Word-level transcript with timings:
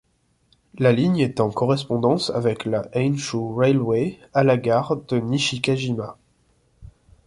La 0.79 0.93
ligne 0.93 1.19
est 1.19 1.39
en 1.39 1.51
correspondance 1.51 2.31
avec 2.31 2.65
la 2.65 2.81
Enshū 2.95 3.53
Railway 3.53 4.17
à 4.33 4.43
la 4.43 4.57
gare 4.57 4.95
de 4.97 5.17
Nishi-kajima. 5.17 6.17